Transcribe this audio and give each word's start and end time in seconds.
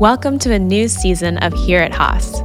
Welcome 0.00 0.38
to 0.38 0.52
a 0.54 0.58
new 0.58 0.88
season 0.88 1.36
of 1.36 1.52
Here 1.52 1.80
at 1.80 1.92
Haas. 1.92 2.40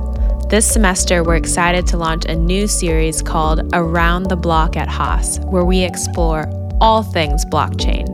This 0.50 0.70
semester, 0.70 1.24
we're 1.24 1.38
excited 1.38 1.88
to 1.88 1.96
launch 1.96 2.26
a 2.26 2.36
new 2.36 2.68
series 2.68 3.22
called 3.22 3.74
Around 3.74 4.24
the 4.24 4.36
Block 4.36 4.76
at 4.76 4.90
Haas, 4.90 5.40
where 5.40 5.64
we 5.64 5.82
explore 5.82 6.50
all 6.82 7.02
things 7.02 7.46
blockchain. 7.46 8.06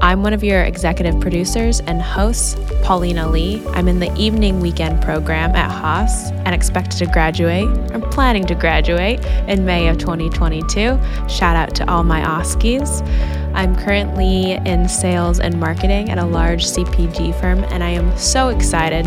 I'm 0.00 0.22
one 0.22 0.32
of 0.32 0.42
your 0.42 0.62
executive 0.62 1.20
producers 1.20 1.80
and 1.80 2.00
hosts, 2.00 2.56
Paulina 2.82 3.28
Lee. 3.28 3.62
I'm 3.74 3.86
in 3.86 4.00
the 4.00 4.10
evening 4.16 4.60
weekend 4.60 5.02
program 5.02 5.54
at 5.54 5.70
Haas 5.70 6.30
and 6.30 6.54
expected 6.54 6.96
to 7.00 7.06
graduate. 7.12 7.68
I'm 7.92 8.00
planning 8.00 8.46
to 8.46 8.54
graduate 8.54 9.22
in 9.46 9.66
May 9.66 9.88
of 9.88 9.98
2022. 9.98 10.98
Shout 11.28 11.54
out 11.54 11.74
to 11.74 11.90
all 11.90 12.02
my 12.02 12.22
OSCEs. 12.22 13.43
I'm 13.54 13.76
currently 13.76 14.52
in 14.52 14.88
sales 14.88 15.38
and 15.38 15.60
marketing 15.60 16.10
at 16.10 16.18
a 16.18 16.24
large 16.24 16.64
CPG 16.66 17.40
firm, 17.40 17.62
and 17.64 17.84
I 17.84 17.90
am 17.90 18.16
so 18.18 18.48
excited 18.48 19.04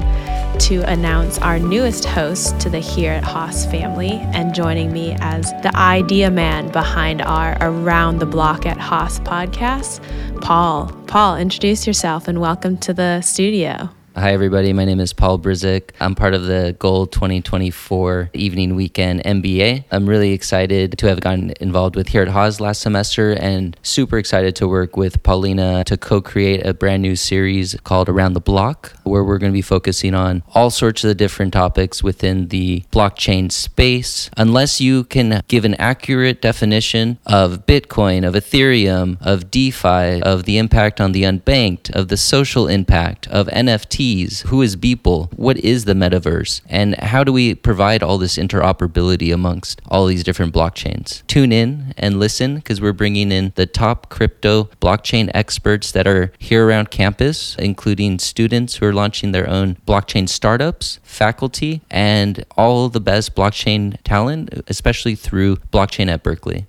to 0.62 0.82
announce 0.90 1.38
our 1.40 1.60
newest 1.60 2.06
host 2.06 2.58
to 2.62 2.70
the 2.70 2.80
Here 2.80 3.12
at 3.12 3.26
Haas 3.26 3.66
family 3.66 4.12
and 4.12 4.56
joining 4.56 4.94
me 4.94 5.18
as 5.20 5.52
the 5.64 5.72
idea 5.76 6.32
man 6.32 6.72
behind 6.72 7.22
our 7.22 7.58
Around 7.60 8.20
the 8.20 8.26
Block 8.26 8.66
at 8.66 8.78
Haas 8.78 9.20
podcast, 9.20 10.02
Paul. 10.42 10.94
Paul, 11.08 11.36
introduce 11.36 11.86
yourself 11.86 12.30
and 12.30 12.40
welcome 12.40 12.78
to 12.78 12.94
the 12.94 13.20
studio. 13.20 13.90
Hi, 14.20 14.34
everybody. 14.34 14.74
My 14.74 14.84
name 14.84 15.00
is 15.00 15.14
Paul 15.14 15.38
Brzik. 15.38 15.92
I'm 16.00 16.16
part 16.16 16.34
of 16.34 16.46
the 16.46 16.76
Goal 16.80 17.06
2024 17.06 18.32
Evening 18.34 18.76
Weekend 18.76 19.24
MBA. 19.24 19.84
I'm 19.92 20.10
really 20.10 20.32
excited 20.32 20.98
to 20.98 21.08
have 21.08 21.20
gotten 21.20 21.54
involved 21.62 21.96
with 21.96 22.08
here 22.08 22.24
at 22.24 22.30
Haas 22.30 22.60
last 22.60 22.82
semester 22.82 23.34
and 23.34 23.78
super 23.84 24.18
excited 24.18 24.56
to 24.56 24.68
work 24.68 24.98
with 24.98 25.22
Paulina 25.22 25.84
to 25.84 25.98
co 25.98 26.20
create 26.20 26.66
a 26.66 26.74
brand 26.74 27.04
new 27.04 27.16
series 27.16 27.76
called 27.84 28.10
Around 28.10 28.34
the 28.34 28.40
Block, 28.40 28.98
where 29.04 29.24
we're 29.24 29.38
going 29.38 29.52
to 29.52 29.56
be 29.56 29.62
focusing 29.62 30.16
on 30.16 30.42
all 30.56 30.72
sorts 30.72 31.04
of 31.04 31.10
the 31.10 31.14
different 31.14 31.54
topics 31.54 32.02
within 32.02 32.48
the 32.48 32.86
blockchain 32.92 33.52
space. 33.52 34.32
Unless 34.36 34.82
you 34.82 35.04
can 35.04 35.44
give 35.48 35.64
an 35.64 35.76
accurate 35.76 36.42
definition 36.42 37.20
of 37.28 37.68
Bitcoin, 37.68 38.28
of 38.28 38.34
Ethereum, 38.34 39.22
of 39.22 39.52
DeFi, 39.52 40.24
of 40.24 40.46
the 40.46 40.58
impact 40.58 41.00
on 41.00 41.12
the 41.12 41.22
unbanked, 41.22 41.92
of 41.92 42.08
the 42.08 42.18
social 42.18 42.68
impact, 42.68 43.28
of 43.28 43.46
NFT 43.50 44.07
who 44.48 44.62
is 44.62 44.76
Beeple? 44.76 45.32
What 45.34 45.58
is 45.58 45.86
the 45.86 45.94
metaverse? 45.94 46.62
And 46.68 46.96
how 46.96 47.24
do 47.24 47.34
we 47.34 47.56
provide 47.56 48.04
all 48.04 48.18
this 48.18 48.38
interoperability 48.38 49.34
amongst 49.34 49.82
all 49.90 50.06
these 50.06 50.24
different 50.24 50.54
blockchains? 50.54 51.26
Tune 51.28 51.52
in 51.52 51.94
and 51.98 52.20
listen 52.20 52.56
because 52.56 52.80
we're 52.80 52.94
bringing 52.94 53.32
in 53.32 53.54
the 53.56 53.66
top 53.66 54.10
crypto 54.10 54.66
blockchain 54.82 55.30
experts 55.34 55.92
that 55.92 56.08
are 56.08 56.32
here 56.40 56.66
around 56.68 56.92
campus, 56.92 57.56
including 57.60 58.20
students 58.20 58.76
who 58.76 58.86
are 58.86 58.94
launching 58.94 59.32
their 59.32 59.50
own 59.50 59.76
blockchain 59.88 60.30
startups, 60.30 61.00
faculty, 61.04 61.82
and 61.90 62.46
all 62.58 62.90
the 62.90 63.02
best 63.02 63.36
blockchain 63.36 63.98
talent, 64.04 64.50
especially 64.68 65.16
through 65.16 65.58
blockchain 65.74 66.08
at 66.08 66.24
Berkeley 66.24 66.68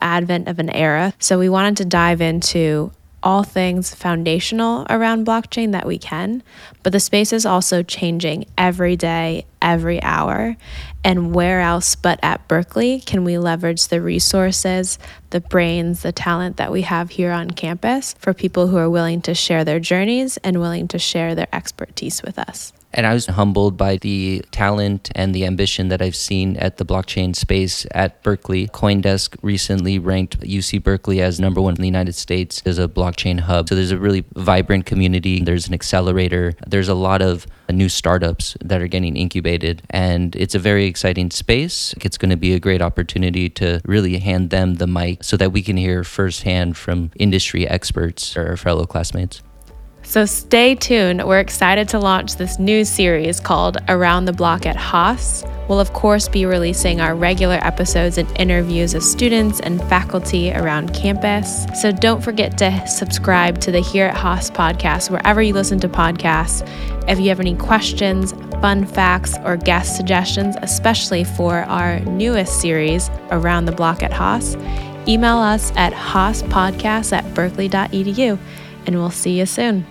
advent 0.00 0.48
of 0.48 0.58
an 0.58 0.70
era. 0.70 1.12
So 1.18 1.38
we 1.38 1.48
wanted 1.48 1.76
to 1.78 1.84
dive 1.84 2.20
into 2.20 2.92
all 3.22 3.42
things 3.42 3.94
foundational 3.94 4.86
around 4.88 5.26
blockchain 5.26 5.72
that 5.72 5.86
we 5.86 5.98
can, 5.98 6.42
but 6.82 6.92
the 6.92 7.00
space 7.00 7.32
is 7.32 7.44
also 7.44 7.82
changing 7.82 8.46
every 8.56 8.96
day, 8.96 9.44
every 9.60 10.02
hour. 10.02 10.56
And 11.04 11.34
where 11.34 11.60
else 11.60 11.94
but 11.94 12.18
at 12.22 12.46
Berkeley 12.48 13.00
can 13.00 13.24
we 13.24 13.38
leverage 13.38 13.88
the 13.88 14.00
resources, 14.00 14.98
the 15.30 15.40
brains, 15.40 16.02
the 16.02 16.12
talent 16.12 16.56
that 16.56 16.72
we 16.72 16.82
have 16.82 17.10
here 17.10 17.32
on 17.32 17.50
campus 17.50 18.14
for 18.18 18.34
people 18.34 18.66
who 18.68 18.76
are 18.76 18.90
willing 18.90 19.22
to 19.22 19.34
share 19.34 19.64
their 19.64 19.80
journeys 19.80 20.36
and 20.38 20.60
willing 20.60 20.88
to 20.88 20.98
share 20.98 21.34
their 21.34 21.48
expertise 21.52 22.22
with 22.22 22.38
us? 22.38 22.72
And 22.98 23.06
I 23.06 23.14
was 23.14 23.26
humbled 23.26 23.76
by 23.76 23.96
the 23.96 24.44
talent 24.50 25.12
and 25.14 25.32
the 25.32 25.44
ambition 25.44 25.86
that 25.86 26.02
I've 26.02 26.16
seen 26.16 26.56
at 26.56 26.78
the 26.78 26.84
blockchain 26.84 27.36
space 27.36 27.86
at 27.92 28.20
Berkeley. 28.24 28.66
Coindesk 28.66 29.36
recently 29.40 30.00
ranked 30.00 30.40
UC 30.40 30.82
Berkeley 30.82 31.22
as 31.22 31.38
number 31.38 31.60
one 31.60 31.76
in 31.76 31.80
the 31.80 31.86
United 31.86 32.16
States 32.16 32.60
as 32.66 32.76
a 32.76 32.88
blockchain 32.88 33.38
hub. 33.38 33.68
So 33.68 33.76
there's 33.76 33.92
a 33.92 33.98
really 33.98 34.24
vibrant 34.34 34.84
community. 34.86 35.40
There's 35.40 35.68
an 35.68 35.74
accelerator. 35.74 36.54
There's 36.66 36.88
a 36.88 36.94
lot 36.94 37.22
of 37.22 37.46
new 37.70 37.88
startups 37.88 38.56
that 38.64 38.82
are 38.82 38.88
getting 38.88 39.16
incubated. 39.16 39.80
And 39.90 40.34
it's 40.34 40.56
a 40.56 40.58
very 40.58 40.86
exciting 40.86 41.30
space. 41.30 41.94
It's 42.00 42.18
going 42.18 42.30
to 42.30 42.36
be 42.36 42.52
a 42.52 42.58
great 42.58 42.82
opportunity 42.82 43.48
to 43.50 43.80
really 43.84 44.18
hand 44.18 44.50
them 44.50 44.74
the 44.74 44.88
mic 44.88 45.22
so 45.22 45.36
that 45.36 45.52
we 45.52 45.62
can 45.62 45.76
hear 45.76 46.02
firsthand 46.02 46.76
from 46.76 47.12
industry 47.14 47.64
experts 47.64 48.36
or 48.36 48.56
fellow 48.56 48.86
classmates. 48.86 49.40
So 50.08 50.24
stay 50.24 50.74
tuned. 50.74 51.22
We're 51.22 51.38
excited 51.38 51.86
to 51.90 51.98
launch 51.98 52.36
this 52.36 52.58
new 52.58 52.86
series 52.86 53.40
called 53.40 53.76
Around 53.90 54.24
the 54.24 54.32
Block 54.32 54.64
at 54.64 54.74
Haas. 54.74 55.44
We'll, 55.68 55.80
of 55.80 55.92
course, 55.92 56.30
be 56.30 56.46
releasing 56.46 57.02
our 57.02 57.14
regular 57.14 57.58
episodes 57.60 58.16
and 58.16 58.26
interviews 58.40 58.94
of 58.94 59.02
students 59.02 59.60
and 59.60 59.78
faculty 59.82 60.50
around 60.50 60.94
campus. 60.94 61.66
So 61.78 61.92
don't 61.92 62.24
forget 62.24 62.56
to 62.56 62.86
subscribe 62.86 63.60
to 63.60 63.70
the 63.70 63.80
Here 63.80 64.06
at 64.06 64.16
Haas 64.16 64.50
podcast 64.50 65.10
wherever 65.10 65.42
you 65.42 65.52
listen 65.52 65.78
to 65.80 65.90
podcasts. 65.90 66.66
If 67.06 67.20
you 67.20 67.28
have 67.28 67.38
any 67.38 67.54
questions, 67.54 68.32
fun 68.62 68.86
facts, 68.86 69.34
or 69.44 69.58
guest 69.58 69.94
suggestions, 69.94 70.56
especially 70.62 71.24
for 71.24 71.64
our 71.64 72.00
newest 72.00 72.62
series, 72.62 73.10
Around 73.30 73.66
the 73.66 73.72
Block 73.72 74.02
at 74.02 74.14
Haas, 74.14 74.56
email 75.06 75.36
us 75.36 75.70
at 75.76 75.92
haaspodcast 75.92 77.12
at 77.12 77.34
berkeley.edu, 77.34 78.38
and 78.86 78.96
we'll 78.96 79.10
see 79.10 79.38
you 79.38 79.44
soon. 79.44 79.86